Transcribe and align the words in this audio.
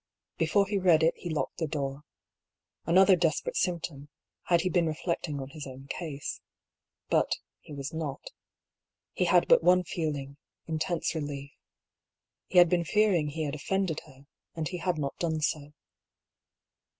Before 0.39 0.65
he 0.65 0.79
read 0.79 1.03
it 1.03 1.13
he 1.15 1.29
locked 1.29 1.57
the 1.59 1.67
door. 1.67 2.01
Another 2.87 3.15
desperate 3.15 3.55
symptom, 3.55 4.09
had 4.45 4.61
he 4.61 4.69
been 4.69 4.87
reflecting 4.87 5.39
on 5.39 5.49
his 5.51 5.67
own 5.67 5.85
case. 5.85 6.41
But 7.09 7.35
he 7.59 7.71
was 7.75 7.93
not. 7.93 8.31
He 9.13 9.25
had 9.25 9.47
but 9.47 9.61
one 9.61 9.83
feeling, 9.83 10.37
intense 10.65 11.13
relief. 11.13 11.51
He 12.47 12.57
had 12.57 12.67
been 12.67 12.83
fearing 12.83 13.27
he 13.27 13.43
had 13.43 13.53
offended 13.53 13.99
her, 14.07 14.25
and 14.55 14.67
he 14.67 14.77
had 14.77 14.97
not 14.97 15.19
done 15.19 15.39
so. 15.39 15.71